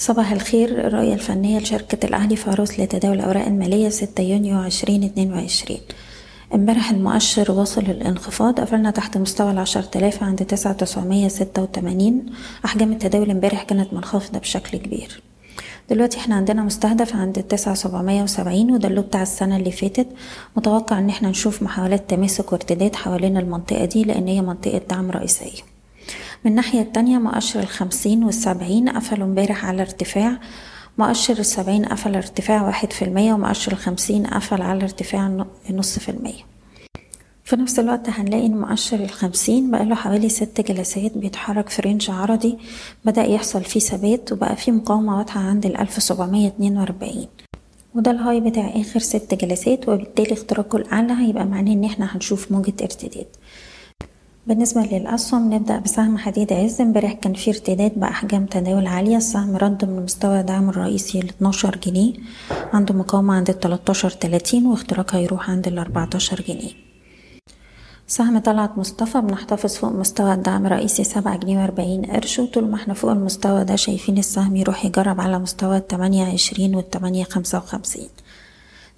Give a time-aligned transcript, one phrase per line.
[0.00, 5.78] صباح الخير الرؤية الفنية لشركة الأهلي فاروس لتداول الأوراق المالية 6 يونيو 2022
[6.54, 12.26] امبارح المؤشر وصل الانخفاض قفلنا تحت مستوى العشر تلاف عند تسعة تسعمية ستة وتمانين.
[12.64, 15.22] أحجام التداول امبارح كانت منخفضة بشكل كبير.
[15.90, 20.06] دلوقتي إحنا عندنا مستهدف عند التسعة سبعمية وسبعين وده اللي بتاع السنة اللي فاتت.
[20.56, 25.62] متوقع إن إحنا نشوف محاولات تماسك وارتداد حوالين المنطقة دي لأن هي منطقة دعم رئيسية.
[26.44, 30.38] من الناحية التانية مؤشر الخمسين والسبعين قفلوا امبارح على ارتفاع.
[30.98, 36.42] مؤشر السبعين قفل ارتفاع واحد في المية ومؤشر الخمسين قفل على ارتفاع نص في المية.
[37.44, 42.58] في نفس الوقت هنلاقي إن مؤشر الخمسين بقاله حوالي ست جلسات بيتحرك في range عرضي.
[43.04, 47.28] بدأ يحصل فيه ثبات وبقى فيه مقاومة واضحة عند الألف سبعمية اتنين وأربعين.
[47.94, 52.52] وده ال high بتاع آخر ست جلسات وبالتالي اختراقه الأعلى هيبقى معناه إن إحنا هنشوف
[52.52, 53.26] موجة ارتداد.
[54.50, 56.80] بالنسبة للأسهم نبدأ بسهم حديد عز.
[56.80, 59.16] امبارح كان في ارتداد بأحجام تداول عالية.
[59.16, 62.12] السهم رد من مستوى دعم الرئيسي ل 12 جنيه
[62.72, 66.70] عنده مقاومة عند ال 13 30 واختراق هيروح عند ال 14 جنيه.
[68.06, 72.94] سهم طلعت مصطفى بنحتفظ فوق مستوى الدعم الرئيسي سبعة جنيه وأربعين قرش وطول ما إحنا
[72.94, 78.08] فوق المستوى ده شايفين السهم يروح يجرب على مستوى التمانية عشرين والتمانية خمسة وخمسين.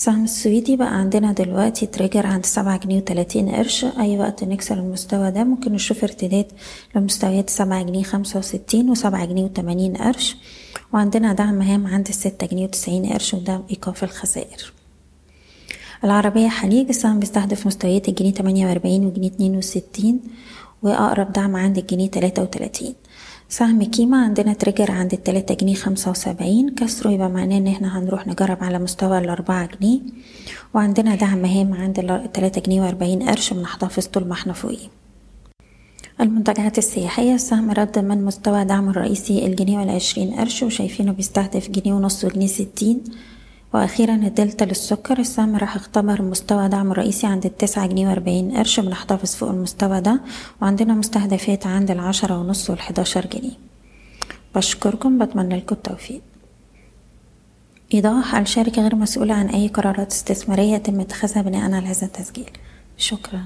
[0.00, 3.84] سهم السويدي بقى عندنا دلوقتي تريجر عند سبعة جنيه وتلاتين قرش.
[3.84, 6.46] أي وقت نكسر المستوى ده ممكن نشوف ارتداد
[6.94, 10.36] لمستويات سبعة جنيه خمسة وستين وسبعة جنيه وتمانين قرش.
[10.92, 14.72] وعندنا دعم هام عند الستة جنيه وتسعين قرش وده إيقاف الخسائر.
[16.04, 20.20] العربية حليج السهم بيستهدف مستويات الجنيه تمانية وأربعين وجنيه اتنين وستين
[20.82, 22.94] وأقرب دعم عند الجنيه تلاتة وتلاتين.
[23.52, 28.26] سهم كيما عندنا تريجر عند التلاتة جنيه خمسة وسبعين كسره يبقى معناه إن إحنا هنروح
[28.26, 30.00] نجرب على مستوى الأربعة جنيه.
[30.74, 34.88] وعندنا دعم هام عند التلاتة جنيه وأربعين قرش بنحتفظ طول ما إحنا فوقيه.
[36.20, 42.24] المنتجعات السياحية السهم رد من مستوى دعم الرئيسي الجنيه والعشرين قرش وشايفينه بيستهدف جنيه ونص
[42.24, 43.00] وجنيه ستين.
[43.74, 45.18] وأخيرا الدلتا للسكر.
[45.18, 48.80] السهم راح اختبر مستوى دعم الرئيسي عند التسعة جنيه وأربعين قرش.
[48.80, 50.20] بنحتفظ فوق المستوى ده.
[50.62, 53.56] وعندنا مستهدفات عند العشرة ونص والحداشر جنيه.
[54.54, 55.18] بشكركم.
[55.18, 56.20] بتمنى لكم التوفيق.
[57.94, 62.50] إيضاح الشركة غير مسؤولة عن أي قرارات استثمارية يتم اتخاذها بناء على هذا التسجيل.
[62.96, 63.44] شكراً.